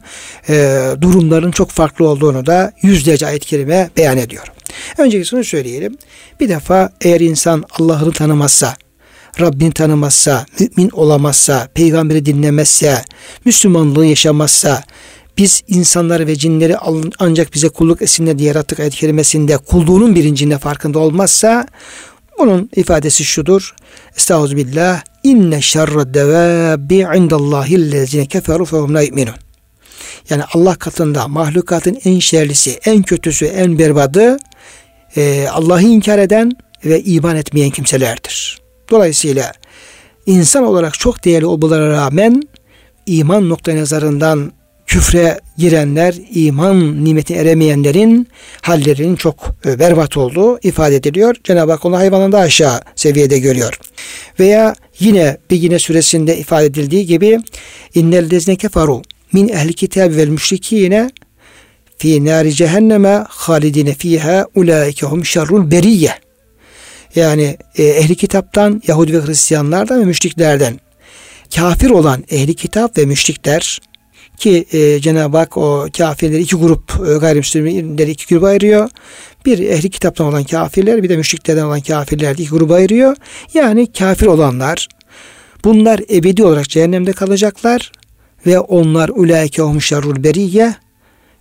[0.48, 4.52] e, durumların çok farklı olduğunu da yüzlerce ayet-i kerime beyan ediyor.
[4.98, 5.96] Önceki söyleyelim.
[6.40, 8.76] Bir defa eğer insan Allah'ını tanımazsa,
[9.40, 13.04] Rabbini tanımazsa, mümin olamazsa, peygamberi dinlemezse,
[13.44, 14.82] Müslümanlığı yaşamazsa,
[15.38, 16.76] biz insanları ve cinleri
[17.18, 21.66] ancak bize kulluk etsinler diye yarattık ayet kelimesinde kulluğunun bilincinde farkında olmazsa
[22.38, 23.74] bunun ifadesi şudur.
[24.16, 25.02] Estağfirullah.
[25.22, 29.34] İnne şerre devabi indallahi lezine keferu fehum la yu'minun.
[30.30, 34.36] Yani Allah katında mahlukatın en şerlisi, en kötüsü, en berbadı
[35.16, 36.52] e, Allah'ı inkar eden
[36.84, 38.60] ve iman etmeyen kimselerdir.
[38.90, 39.52] Dolayısıyla
[40.26, 42.42] insan olarak çok değerli olmalara rağmen
[43.06, 44.52] iman nokta nazarından
[44.86, 48.28] küfre girenler, iman nimeti eremeyenlerin
[48.62, 51.36] hallerinin çok e, berbat olduğu ifade ediliyor.
[51.44, 53.78] Cenab-ı Hak onu hayvanın da aşağı seviyede görüyor.
[54.40, 57.38] Veya yine Begine suresinde ifade edildiği gibi
[57.94, 61.10] innel lezne kefaru min ehli kitab vel müşrikine
[61.98, 66.14] fi nari cehenneme halidine fiha ulaike hum şerrul beriyye.
[67.14, 70.80] Yani e, ehli kitaptan Yahudi ve Hristiyanlardan ve müşriklerden
[71.54, 73.80] kafir olan ehli kitap ve müşrikler
[74.36, 78.90] ki e, Cenab-ı Hak o kafirleri iki grup e, gayrimüslimleri iki gruba ayırıyor.
[79.46, 83.16] Bir ehli kitaptan olan kafirler bir de müşriklerden olan kafirler iki gruba ayırıyor.
[83.54, 84.88] Yani kafir olanlar
[85.64, 87.92] bunlar ebedi olarak cehennemde kalacaklar
[88.46, 90.74] ve onlar ulaike hum şerrul beriyye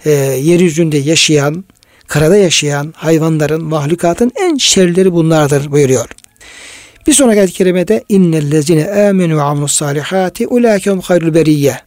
[0.06, 1.66] e, yeryüzünde yaşayan,
[2.08, 6.10] karada yaşayan hayvanların, mahlukatın en şerleri bunlardır buyuruyor.
[7.08, 11.78] Bir sonraki ayet-i kerimede innellezine amenu ve amilus salihati ulaikehum hayrul beriyye.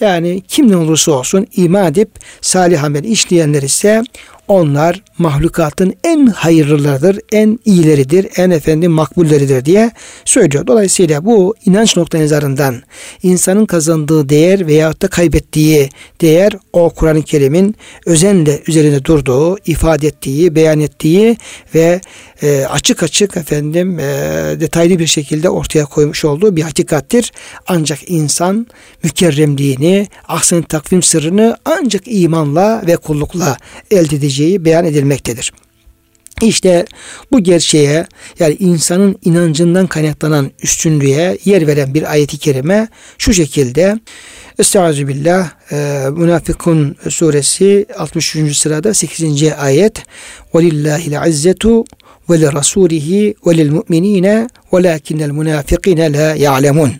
[0.00, 4.02] Yani kimden olursa olsun iman edip salih amel işleyenler ise
[4.48, 9.90] onlar mahlukatın en hayırlılarıdır, en iyileridir, en efendim makbulleridir diye
[10.24, 10.66] söylüyor.
[10.66, 12.82] Dolayısıyla bu inanç nokta nazarından
[13.22, 15.88] insanın kazandığı değer veyahut da kaybettiği
[16.20, 17.76] değer o Kur'an-ı Kerim'in
[18.06, 21.36] özenle üzerinde durduğu, ifade ettiği, beyan ettiği
[21.74, 22.00] ve
[22.43, 24.03] e, açık açık efendim e,
[24.59, 27.31] detaylı bir şekilde ortaya koymuş olduğu bir hakikattir.
[27.67, 28.67] Ancak insan
[29.03, 33.57] mükerremliğini, ahsen takvim sırrını ancak imanla ve kullukla
[33.91, 35.51] elde edeceği beyan edilmektedir.
[36.41, 36.85] İşte
[37.31, 38.07] bu gerçeğe
[38.39, 43.99] yani insanın inancından kaynaklanan üstünlüğe yer veren bir ayeti kerime şu şekilde
[44.59, 48.57] Estaizu billah e, Münafıkun suresi 63.
[48.57, 49.43] sırada 8.
[49.43, 50.03] ayet
[50.53, 51.85] وَلِلَّهِ الْعِزَّةُ
[52.30, 56.94] ve li rasulihi ve lil mu'minine velakinnel munafikine la.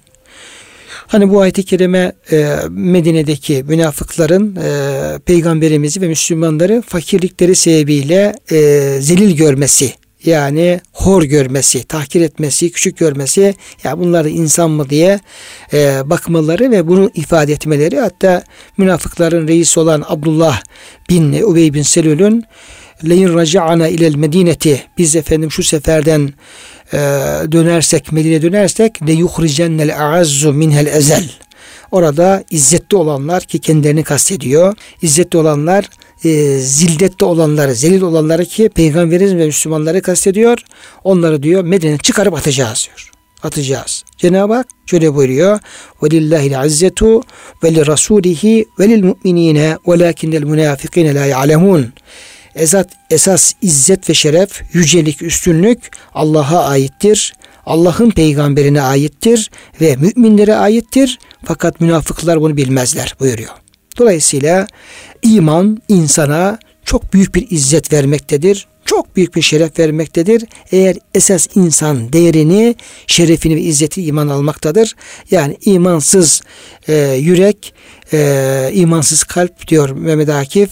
[1.07, 8.57] Hani bu ayet-i kerime e, Medine'deki münafıkların e, peygamberimizi ve Müslümanları fakirlikleri sebebiyle e,
[9.01, 9.93] zelil görmesi
[10.25, 15.21] yani hor görmesi, tahkir etmesi, küçük görmesi, ya bunlar insan mı diye
[15.73, 18.43] e, bakmaları ve bunu ifade etmeleri hatta
[18.79, 20.63] münafıkların reisi olan Abdullah
[21.11, 22.45] bin Ubey bin Selül'ün
[23.10, 26.34] leyin raca'ana ilel medineti biz efendim şu seferden
[26.94, 26.98] e,
[27.52, 31.32] dönersek Medine dönersek le yuhricennel a'azzu minhel ezel
[31.92, 35.90] orada izzetli olanlar ki kendilerini kastediyor izzetli olanlar
[36.24, 40.58] e, zildette olanları, zelil olanları ki peygamberimiz ve Müslümanları kastediyor.
[41.04, 43.12] Onları diyor Medine'den çıkarıp atacağız diyor.
[43.44, 44.04] Atacağız.
[44.18, 45.60] Cenab-ı Hak şöyle buyuruyor.
[46.02, 47.24] وَلِلَّهِ الْعَزَّةُ
[47.64, 51.84] وَلِرَسُولِهِ وَلِلْمُؤْمِنِينَ وَلَاكِنَّ الْمُنَافِقِينَ لَا يَعْلَمُونَ
[52.55, 57.35] Esas, esas izzet ve şeref, yücelik, üstünlük Allah'a aittir.
[57.67, 61.19] Allah'ın peygamberine aittir ve müminlere aittir.
[61.45, 63.51] Fakat münafıklar bunu bilmezler buyuruyor.
[63.99, 64.67] Dolayısıyla
[65.23, 68.67] iman insana çok büyük bir izzet vermektedir.
[68.85, 70.45] Çok büyük bir şeref vermektedir.
[70.73, 72.75] Eğer esas insan değerini,
[73.07, 74.95] şerefini ve izzeti iman almaktadır.
[75.31, 76.43] Yani imansız
[76.89, 77.75] e, yürek,
[78.13, 80.71] e, imansız kalp diyor Mehmet Akif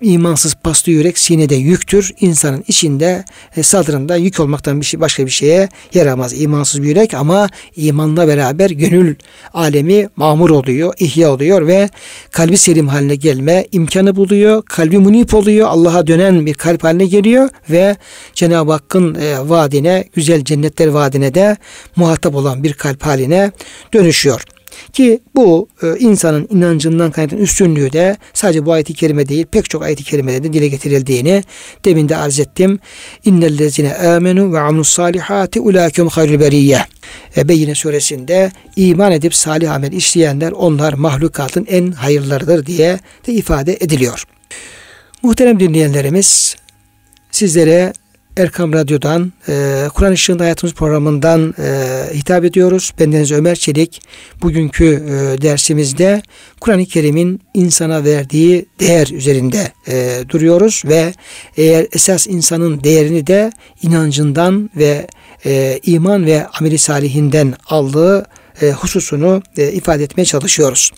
[0.00, 2.12] imansız paslı yürek sinede yüktür.
[2.20, 3.24] İnsanın içinde
[3.56, 6.40] e, sadrında yük olmaktan bir şey başka bir şeye yaramaz.
[6.40, 9.14] İmansız bir yürek ama imanla beraber gönül
[9.54, 11.88] alemi mamur oluyor, ihya oluyor ve
[12.30, 14.62] kalbi selim haline gelme imkanı buluyor.
[14.62, 15.68] Kalbi munip oluyor.
[15.68, 17.96] Allah'a dönen bir kalp haline geliyor ve
[18.34, 21.56] Cenab-ı Hakk'ın e, vaadine, güzel cennetler vaadine de
[21.96, 23.52] muhatap olan bir kalp haline
[23.94, 24.59] dönüşüyor.
[24.92, 29.82] Ki bu e, insanın inancından kaynaklanan üstünlüğü de sadece bu ayeti kerime değil pek çok
[29.82, 31.44] ayeti kerimede de dile getirildiğini
[31.84, 32.78] demin de arz ettim.
[33.24, 36.78] İnnellezine amenu ve amlus salihati ulâküm hayrül beriyye.
[37.36, 43.76] E, Beyyine suresinde iman edip salih amel işleyenler onlar mahlukatın en hayırlarıdır diye de ifade
[43.80, 44.24] ediliyor.
[45.22, 46.56] Muhterem dinleyenlerimiz
[47.30, 47.92] sizlere
[48.36, 52.92] Erkam Radyo'dan, e, Kur'an Işığında Hayatımız programından e, hitap ediyoruz.
[52.98, 54.02] Bendeniz Ömer Çelik.
[54.42, 56.22] Bugünkü e, dersimizde
[56.60, 61.14] Kur'an-ı Kerim'in insana verdiği değer üzerinde e, duruyoruz ve
[61.56, 65.06] eğer esas insanın değerini de inancından ve
[65.46, 68.26] e, iman ve ameli salihinden aldığı
[68.62, 70.90] e, hususunu e, ifade etmeye çalışıyoruz.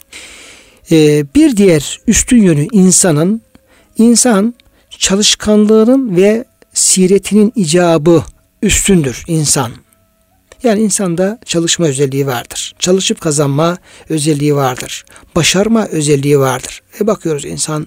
[0.91, 3.43] E, bir diğer üstün yönü insanın,
[3.99, 4.55] insan
[4.99, 8.25] çalışkanlığının ve siretinin icabı
[8.63, 9.73] üstündür insan.
[10.63, 12.75] Yani insanda çalışma özelliği vardır.
[12.79, 15.05] Çalışıp kazanma özelliği vardır.
[15.37, 16.83] Başarma özelliği vardır.
[17.01, 17.87] E bakıyoruz insan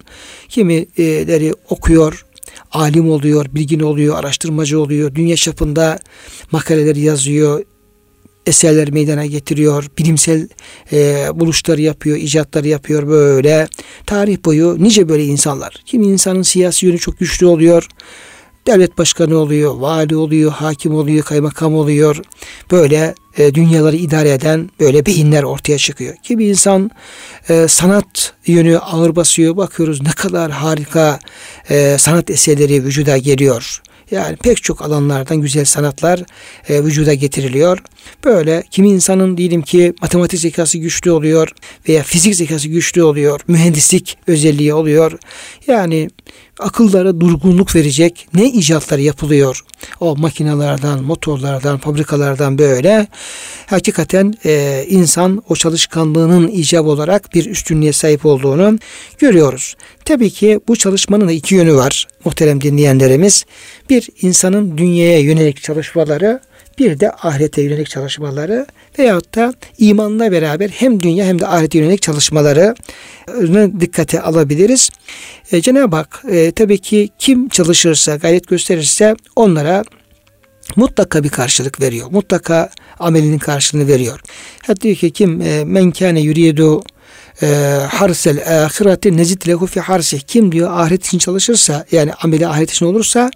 [0.49, 2.25] kimileri okuyor,
[2.71, 5.99] alim oluyor, bilgin oluyor, araştırmacı oluyor, dünya çapında
[6.51, 7.63] makaleler yazıyor,
[8.45, 10.47] eserler meydana getiriyor, bilimsel
[10.91, 13.67] e, buluşları yapıyor, icatları yapıyor böyle.
[14.05, 15.81] Tarih boyu nice böyle insanlar.
[15.85, 17.87] Kimi insanın siyasi yönü çok güçlü oluyor
[18.67, 22.21] devlet başkanı oluyor, vali oluyor, hakim oluyor, kaymakam oluyor.
[22.71, 26.15] Böyle e, dünyaları idare eden böyle beyinler ortaya çıkıyor.
[26.15, 26.91] Ki bir insan
[27.49, 29.57] e, sanat yönü ağır basıyor.
[29.57, 31.19] Bakıyoruz ne kadar harika
[31.69, 33.81] e, sanat eserleri vücuda geliyor.
[34.11, 36.23] Yani pek çok alanlardan güzel sanatlar
[36.69, 37.79] e, vücuda getiriliyor.
[38.23, 41.51] Böyle kimi insanın diyelim ki matematik zekası güçlü oluyor
[41.89, 43.41] veya fizik zekası güçlü oluyor.
[43.47, 45.11] Mühendislik özelliği oluyor.
[45.67, 46.09] Yani
[46.59, 49.61] akıllara durgunluk verecek ne icatlar yapılıyor.
[49.99, 53.07] O makinelerden, motorlardan, fabrikalardan böyle.
[53.65, 58.79] Hakikaten e, insan o çalışkanlığının icap olarak bir üstünlüğe sahip olduğunu
[59.19, 59.75] görüyoruz.
[60.05, 63.45] Tabii ki bu çalışmanın da iki yönü var muhterem dinleyenlerimiz.
[63.89, 66.39] Bir insanın dünyaya yönelik çalışmaları
[66.77, 68.65] bir de ahirete yönelik çalışmaları
[68.99, 72.75] veyahut da imanla beraber hem dünya hem de ahirete yönelik çalışmaları
[73.79, 74.89] dikkate alabiliriz.
[75.51, 79.83] E, Cenab-ı Hak e, tabii ki kim çalışırsa, gayret gösterirse onlara
[80.75, 82.07] mutlaka bir karşılık veriyor.
[82.11, 84.19] Mutlaka amelinin karşılığını veriyor.
[84.67, 86.83] Hatta diyor ki kim e, men kâne yuridu
[87.41, 87.47] e,
[87.89, 90.19] harsel ahireti nezid lehu fi harsih.
[90.19, 93.31] Kim diyor ahiret için çalışırsa yani ameli ahiret için olursa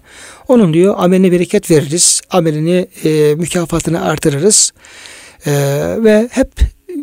[0.48, 2.20] onun diyor ameline bereket veririz.
[2.30, 4.72] Amelini e, mükafatını artırırız.
[5.46, 5.52] E,
[5.98, 6.52] ve hep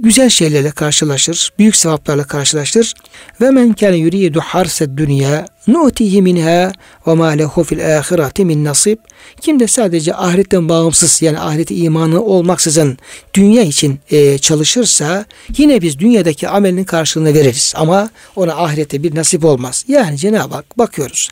[0.01, 2.93] güzel şeylerle karşılaşır, büyük sevaplarla karşılaşır.
[3.41, 6.71] Ve men kâne yuridu harsed dünya nu'tihi minha
[7.07, 8.97] ve ma lehu fil ahireti min nasib.
[9.41, 12.97] Kim de sadece ahiretten bağımsız yani ahireti imanı olmaksızın
[13.33, 15.25] dünya için e, çalışırsa
[15.57, 17.73] yine biz dünyadaki amelinin karşılığını veririz.
[17.75, 19.85] Ama ona ahirette bir nasip olmaz.
[19.87, 21.29] Yani Cenab-ı Hak bakıyoruz.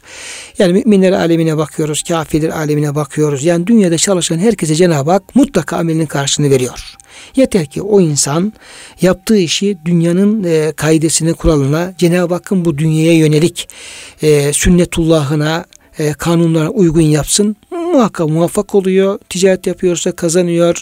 [0.59, 3.43] Yani müminler alemine bakıyoruz, kafirler alemine bakıyoruz.
[3.43, 6.95] Yani dünyada çalışan herkese Cenab-ı Hak mutlaka amelinin karşılığını veriyor.
[7.35, 8.53] Yeter ki o insan
[9.01, 13.69] yaptığı işi dünyanın e, kaidesine, kuralına, Cenab-ı Hakk'ın bu dünyaya yönelik
[14.21, 15.65] e, sünnetullahına,
[15.99, 17.55] e, kanunlara uygun yapsın.
[17.71, 19.19] Muhakkak muvaffak oluyor.
[19.29, 20.81] Ticaret yapıyorsa kazanıyor.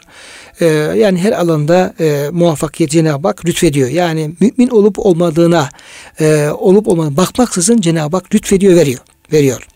[0.59, 0.65] E,
[0.97, 3.89] yani her alanda e, muvaffakiyet Cenab-ı Hak lütfediyor.
[3.89, 5.69] Yani mümin olup olmadığına,
[6.19, 8.99] e, olup olmadığına bakmaksızın Cenab-ı Hak lütfediyor, veriyor.
[9.31, 9.67] veriyor.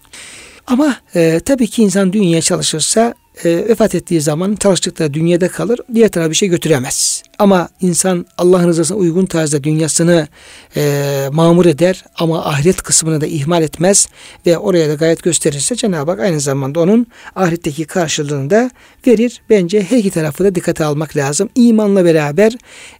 [0.67, 5.79] Ama e, tabii ki insan dünyaya çalışırsa e, vefat ettiği zaman çalıştıkları dünyada kalır.
[5.93, 7.23] Diğer tarafa bir şey götüremez.
[7.39, 10.27] Ama insan Allah'ın rızasına uygun tarzda dünyasını
[10.75, 14.07] e, mamur eder ama ahiret kısmını da ihmal etmez
[14.45, 18.71] ve oraya da gayet gösterirse Cenab-ı Hak aynı zamanda onun ahiretteki karşılığını da
[19.07, 19.41] verir.
[19.49, 21.49] Bence her iki tarafı da dikkate almak lazım.
[21.55, 22.53] İmanla beraber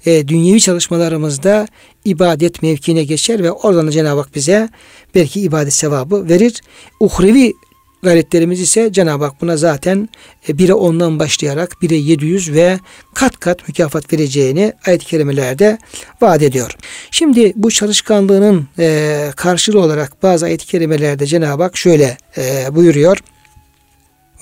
[0.06, 1.68] e, dünyevi çalışmalarımızda
[2.06, 4.70] ibadet mevkine geçer ve oradan da Cenab-ı Hak bize
[5.16, 6.62] belki ibadet sevabı verir.
[7.00, 7.54] Uhrevi
[8.04, 10.10] gayretlerimiz ise Cenab-ı Hak buna zaten
[10.48, 12.80] 1'e 10'dan başlayarak 1'e 700 ve
[13.14, 15.78] kat kat mükafat vereceğini ayet-i kerimelerde
[16.22, 16.76] vaat ediyor.
[17.12, 23.18] Şimdi bu çalışkanlığının e, karşılığı olarak bazı ayet-i kerimelerde Cenab-ı Hak şöyle e, buyuruyor.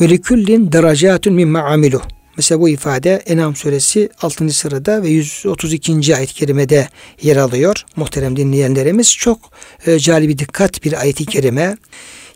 [0.02, 2.02] Likullin derecatun mimma amilu.
[2.38, 4.50] Mesela bu ifade Enam suresi 6.
[4.50, 6.16] sırada ve 132.
[6.16, 6.90] ayet-i kerimede
[7.22, 7.86] yer alıyor.
[7.96, 9.40] Muhterem dinleyenlerimiz çok
[9.86, 11.78] e, cali bir dikkat bir ayet-i kerime.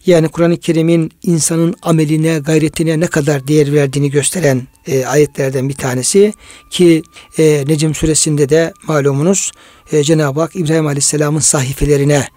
[0.10, 6.34] Yani Kur'an-ı Kerim'in insanın ameline, gayretine ne kadar değer verdiğini gösteren e, ayetlerden bir tanesi
[6.69, 7.04] ki
[7.38, 9.52] e, Necm suresinde de malumunuz
[9.91, 12.28] e, Cenab-ı Hak İbrahim Aleyhisselam'ın sahifelerine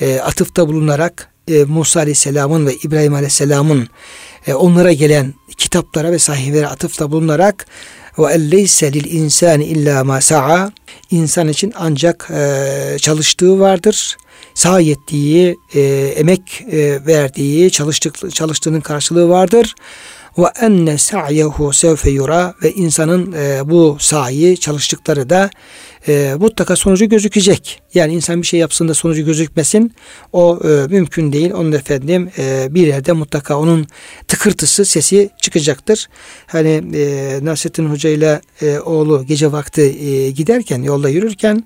[0.00, 3.88] e, atıfta bulunarak e, Musa Aleyhisselam'ın ve İbrahim Aleyhisselam'ın
[4.46, 7.66] e, onlara gelen kitaplara ve sahifelere atıfta bulunarak
[8.18, 10.72] ve elleyse lil insani illa ma sa'a.
[11.10, 14.16] İnsan için ancak e, çalıştığı vardır
[14.58, 15.80] sahi ettiği, e,
[16.16, 19.74] emek e, verdiği, çalıştık, çalıştığının karşılığı vardır.
[20.38, 25.50] Ve enne sa'yehu sevfe yura ve insanın e, bu sahi çalıştıkları da
[26.08, 27.82] e, mutlaka sonucu gözükecek.
[27.94, 29.92] Yani insan bir şey yapsın da sonucu gözükmesin
[30.32, 31.52] o e, mümkün değil.
[31.52, 33.86] Onun efendim e, bir yerde mutlaka onun
[34.28, 36.08] tıkırtısı sesi çıkacaktır.
[36.46, 41.64] Hani e, Nasrettin Hoca ile e, oğlu gece vakti e, giderken yolda yürürken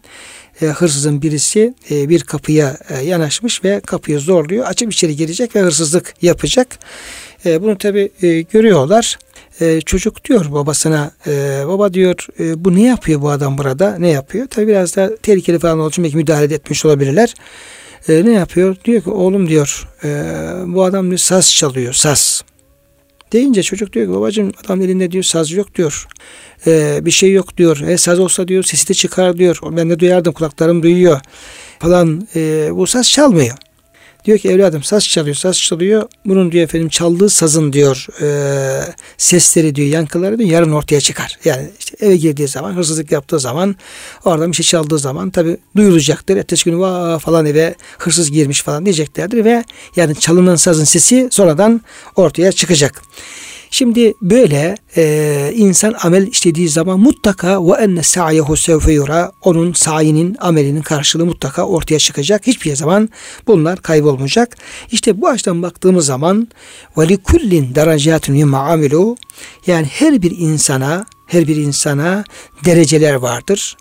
[0.62, 4.66] e, hırsızın birisi e, bir kapıya e, yanaşmış ve kapıyı zorluyor.
[4.66, 6.78] Açıp içeri girecek ve hırsızlık yapacak.
[7.46, 9.18] E, bunu tabi e, görüyorlar.
[9.60, 14.08] E, çocuk diyor babasına e, baba diyor e, bu ne yapıyor bu adam burada ne
[14.08, 14.46] yapıyor?
[14.46, 17.34] Tabi biraz da tehlikeli falan olduğu için belki müdahale etmiş olabilirler.
[18.08, 18.76] E, ne yapıyor?
[18.84, 20.08] Diyor ki oğlum diyor e,
[20.66, 22.44] bu adam bir saz çalıyor saz.
[23.32, 26.06] Deyince çocuk diyor ki babacığım adam elinde diyor saz yok diyor.
[26.66, 27.80] Ee, bir şey yok diyor.
[27.80, 29.58] E, saz olsa diyor sesi de çıkar diyor.
[29.62, 31.20] Ben de duyardım kulaklarım duyuyor
[31.78, 32.28] falan.
[32.36, 33.56] E, bu saz çalmıyor.
[34.24, 36.08] Diyor ki evladım saz çalıyor, saz çalıyor.
[36.26, 38.26] Bunun diyor efendim çaldığı sazın diyor e,
[39.18, 41.38] sesleri diyor, yankıları diyor yarın ortaya çıkar.
[41.44, 43.76] Yani işte eve girdiği zaman, hırsızlık yaptığı zaman,
[44.24, 46.36] oradan bir şey çaldığı zaman tabi duyulacaktır.
[46.36, 49.64] Ertesi gün vaa falan eve hırsız girmiş falan diyeceklerdir ve
[49.96, 51.80] yani çalınan sazın sesi sonradan
[52.16, 53.02] ortaya çıkacak.
[53.74, 60.36] Şimdi böyle e, insan amel işlediği zaman mutlaka ve enne sa'yehu sevfe yura onun sayinin
[60.40, 62.46] amelinin karşılığı mutlaka ortaya çıkacak.
[62.46, 63.08] Hiçbir zaman
[63.46, 64.56] bunlar kaybolmayacak.
[64.90, 66.48] İşte bu açıdan baktığımız zaman
[66.98, 69.16] ve li kullin derecatun mimma amilu
[69.66, 72.24] yani her bir insana her bir insana
[72.64, 73.76] dereceler vardır.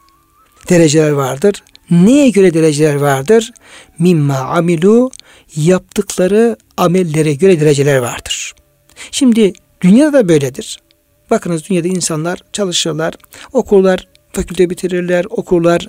[0.69, 1.63] Dereceler vardır.
[1.89, 3.51] Neye göre dereceler vardır?
[3.99, 5.11] Mimma amilu
[5.55, 8.53] yaptıkları amellere göre dereceler vardır.
[9.11, 10.79] Şimdi Dünyada da böyledir.
[11.29, 13.13] Bakınız dünyada insanlar çalışırlar,
[13.53, 15.87] okullar, fakülte bitirirler, okurlar,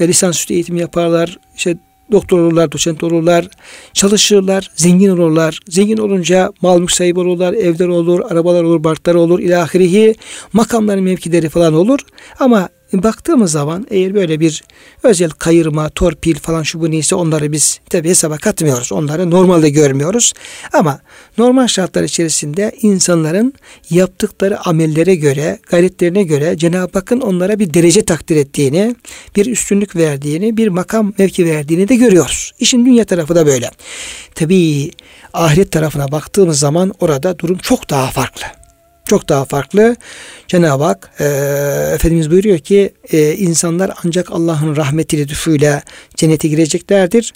[0.00, 1.76] e, lisansüstü eğitim yaparlar, işte
[2.12, 3.48] doktor olurlar, doçent olurlar,
[3.92, 5.60] çalışırlar, zengin olurlar.
[5.68, 10.14] Zengin olunca mal mülk sahibi olurlar, evler olur, arabalar olur, barklar olur, ilahirihi,
[10.52, 12.00] makamların mevkileri falan olur.
[12.40, 14.64] Ama baktığımız zaman eğer böyle bir
[15.02, 18.92] özel kayırma, torpil falan şu bu neyse onları biz tabi hesaba katmıyoruz.
[18.92, 20.32] Onları normalde görmüyoruz.
[20.72, 21.00] Ama
[21.38, 23.54] normal şartlar içerisinde insanların
[23.90, 28.96] yaptıkları amellere göre, gayretlerine göre Cenab-ı Hakk'ın onlara bir derece takdir ettiğini,
[29.36, 32.52] bir üstünlük verdiğini, bir makam mevki verdiğini de görüyoruz.
[32.58, 33.70] İşin dünya tarafı da böyle.
[34.34, 34.90] Tabi
[35.32, 38.61] ahiret tarafına baktığımız zaman orada durum çok daha farklı
[39.12, 39.96] çok daha farklı.
[40.48, 41.24] Cenab-ı Hak e,
[41.94, 45.82] Efendimiz buyuruyor ki e, insanlar ancak Allah'ın rahmeti lütfuyla
[46.16, 47.32] cennete gireceklerdir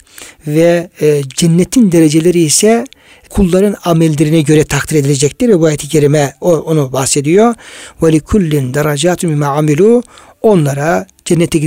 [0.47, 2.85] ve e, cennetin dereceleri ise
[3.31, 7.55] kulların amellerine göre takdir edilecektir ve bu ayet-i kerime o, onu bahsediyor.
[8.03, 10.03] Ve li kullin derecatun amilu
[10.43, 11.59] onlara cennete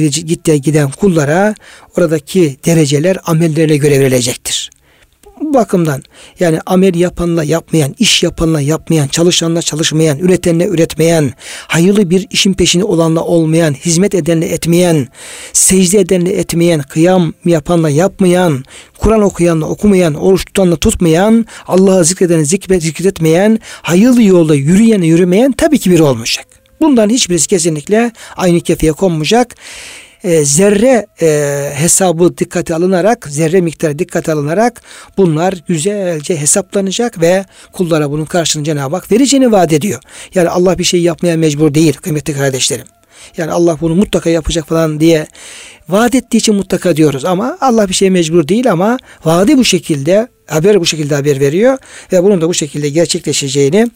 [0.58, 1.56] giden kullara
[1.98, 4.70] oradaki dereceler amellerine göre verilecektir.
[5.54, 6.04] Bakımdan
[6.40, 11.34] yani amel yapanla yapmayan, iş yapanla yapmayan, çalışanla çalışmayan, üretenle üretmeyen,
[11.68, 15.08] hayırlı bir işin peşinde olanla olmayan, hizmet edenle etmeyen,
[15.54, 18.64] secde edenle etmeyen, kıyam yapanla yapmayan,
[18.98, 25.80] Kur'an okuyanla okumayan, oruç tutanla tutmayan, Allah'ı zikredene zikret, zikretmeyen, hayırlı yolda yürüyene yürümeyen tabii
[25.80, 26.46] ki biri olmayacak.
[26.82, 29.56] Bundan hiçbirisi kesinlikle aynı kefeye konmayacak
[30.24, 34.82] e, zerre e, hesabı dikkate alınarak, zerre miktarı dikkate alınarak
[35.18, 40.00] bunlar güzelce hesaplanacak ve kullara bunun karşılığını Cenab-ı Hak vereceğini vaat ediyor.
[40.36, 42.86] Yani Allah bir şey yapmaya mecbur değil kıymetli kardeşlerim.
[43.38, 45.28] Yani Allah bunu mutlaka yapacak falan diye
[45.90, 50.28] vaat ettiği için mutlaka diyoruz ama Allah bir şeye mecbur değil ama vaadi bu şekilde
[50.50, 51.78] haber bu şekilde haber veriyor
[52.12, 53.92] ve bunun da bu şekilde gerçekleşeceğini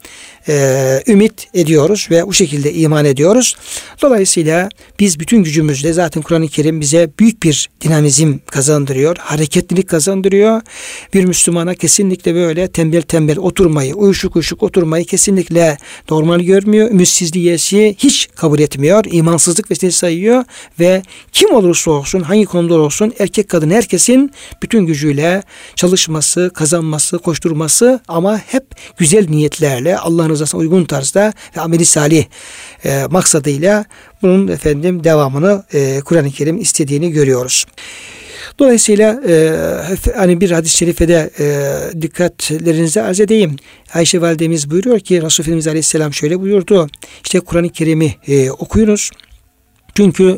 [0.48, 3.56] e, ümit ediyoruz ve bu şekilde iman ediyoruz.
[4.02, 10.62] Dolayısıyla biz bütün gücümüzle zaten Kur'an-ı Kerim bize büyük bir dinamizm kazandırıyor, hareketlilik kazandırıyor.
[11.14, 15.78] Bir Müslümana kesinlikle böyle tembel tembel oturmayı, uyuşuk uyuşuk oturmayı kesinlikle
[16.10, 16.92] normal görmüyor.
[16.92, 17.54] Ümitsizliği
[17.98, 19.06] hiç kabul etmiyor.
[19.12, 20.44] imansızlık vesilesi sayıyor
[20.80, 21.02] ve
[21.32, 24.32] kim olursa olsun, hangi konuda olsun erkek kadın herkesin
[24.62, 25.44] bütün gücüyle
[25.76, 28.66] çalışması, kazanması, koşturması ama hep
[28.98, 32.26] güzel niyetlerle Allah'ın rızasına uygun tarzda ve ameli salih
[32.86, 33.86] e, maksadıyla
[34.22, 37.66] bunun efendim devamını e, Kur'an-ı Kerim istediğini görüyoruz.
[38.60, 39.54] Dolayısıyla e,
[40.16, 43.56] hani bir hadis-i şerifede e, dikkatlerinize arz edeyim.
[43.94, 46.90] Ayşe validemiz buyuruyor ki Resulü Efendimiz Aleyhisselam şöyle buyurdu.
[47.24, 49.12] İşte Kur'an-ı Kerim'i e, okuyunuz.
[49.98, 50.36] Çünkü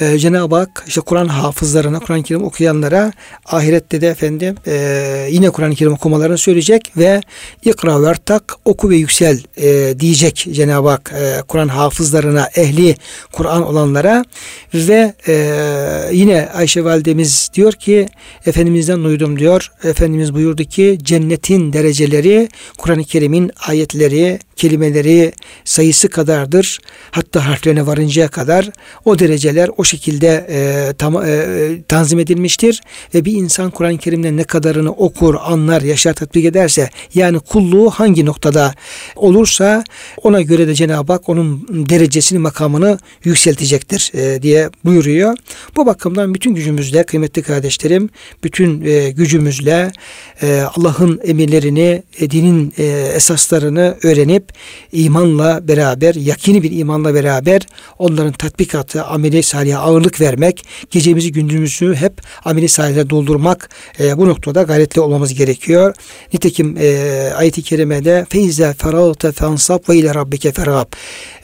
[0.00, 3.12] e, Cenab-ı Hak işte Kur'an hafızlarına, Kur'an-ı Kerim okuyanlara
[3.46, 7.20] ahirette de efendim e, yine Kur'an-ı Kerim okumalarını söyleyecek ve
[7.64, 12.96] ikra ve tak oku ve yüksel e, diyecek Cenab-ı Hak e, Kur'an hafızlarına, ehli
[13.32, 14.24] Kur'an olanlara
[14.74, 15.34] ve e,
[16.12, 18.08] yine Ayşe validemiz diyor ki
[18.46, 19.72] Efendimiz'den duydum diyor.
[19.84, 25.32] Efendimiz buyurdu ki cennetin dereceleri Kur'an-ı Kerim'in ayetleri, kelimeleri
[25.64, 26.78] sayısı kadardır.
[27.10, 28.70] Hatta harflerine varıncaya kadar
[29.04, 31.46] o dereceler o şekilde e, tam, e,
[31.88, 32.80] tanzim edilmiştir.
[33.14, 38.26] Ve bir insan Kur'an-ı Kerim'den ne kadarını okur, anlar, yaşar, tatbik ederse yani kulluğu hangi
[38.26, 38.74] noktada
[39.16, 39.84] olursa
[40.22, 45.36] ona göre de Cenab-ı Hak onun derecesini, makamını yükseltecektir e, diye buyuruyor.
[45.76, 48.10] Bu bakımdan bütün gücümüzle kıymetli kardeşlerim,
[48.44, 49.92] bütün e, gücümüzle
[50.42, 52.84] e, Allah'ın emirlerini, e, dinin e,
[53.14, 54.52] esaslarını öğrenip
[54.92, 57.62] imanla beraber, yakini bir imanla beraber
[57.98, 58.32] onların
[58.78, 63.70] tatbikatı, ameli salih'e ağırlık vermek, gecemizi gündüzümüzü hep ameli salih'e doldurmak
[64.00, 65.94] e, bu noktada gayretli olmamız gerekiyor.
[66.32, 70.92] Nitekim e, ayet-i kerimede feize feragte fensab ve ile rabbike ferab.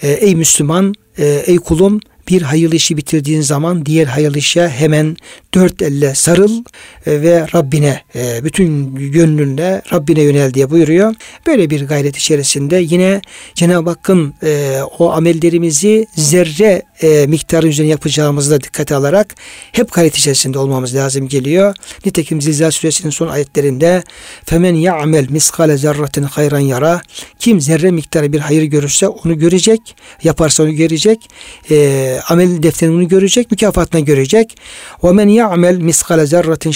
[0.02, 5.16] E, ey Müslüman, e, ey kulum bir hayırlı işi bitirdiğin zaman diğer hayırlı işe hemen
[5.54, 6.64] dört elle sarıl
[7.06, 11.14] e, ve Rabbine e, bütün gönlünle Rabbine yönel diye buyuruyor.
[11.46, 13.20] Böyle bir gayret içerisinde yine
[13.54, 19.34] Cenab-ı Hakk'ın e, o amellerimizi zerre miktarı üzerine yapacağımızı da dikkate alarak
[19.72, 21.74] hep gayret içerisinde olmamız lazım geliyor.
[22.06, 24.02] Nitekim Zilzal suresinin son ayetlerinde
[24.44, 27.00] femen ya'mel miskale zerratin hayran yara.
[27.38, 31.30] Kim zerre miktarı bir hayır görürse onu görecek yaparsa onu görecek
[31.70, 34.56] e, amel defterini görecek mükafatını görecek.
[35.04, 36.70] Ve men ya'mel miskale zerratin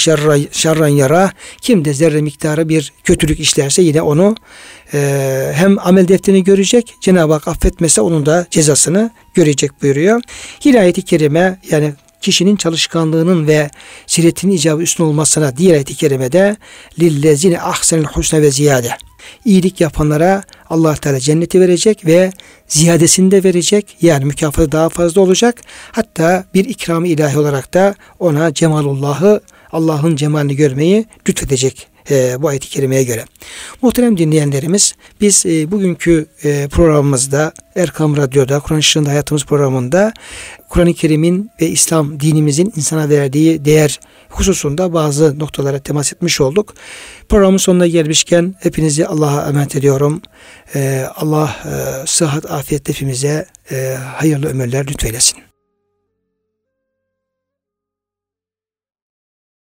[0.53, 1.33] şerran yara.
[1.61, 4.37] Kim de zerre miktarı bir kötülük işlerse yine onu
[4.95, 10.22] e, hem amel defterini görecek Cenab-ı Hak affetmese onun da cezasını görecek buyuruyor.
[10.64, 13.70] Yine ayeti kerime yani kişinin çalışkanlığının ve
[14.07, 16.57] siretinin icabı üstün olmasına diğer ayet-i kerimede
[17.01, 18.91] lillezine ahsenil husne ve ziyade.
[19.45, 22.32] İyilik yapanlara Allah Teala cenneti verecek ve
[22.68, 23.97] ziyadesini de verecek.
[24.03, 25.61] Yani mükafatı daha fazla olacak.
[25.93, 29.41] Hatta bir ikramı ilahi olarak da ona cemalullahı
[29.72, 33.25] Allah'ın cemalini görmeyi lütfedecek e, bu ayet-i kerimeye göre.
[33.83, 40.13] Muhterem dinleyenlerimiz biz e, bugünkü e, programımızda Erkam Radyo'da Kur'an Işığında Hayatımız programında
[40.69, 46.75] Kur'an-ı Kerim'in ve İslam dinimizin insana verdiği değer hususunda bazı noktalara temas etmiş olduk.
[47.29, 50.23] Programın sonuna gelmişken hepinizi Allah'a emanet ediyorum.
[51.17, 51.57] Allah
[52.07, 53.47] sıhhat, afiyet hepimize
[54.17, 55.47] hayırlı ömürler lütfeylesin.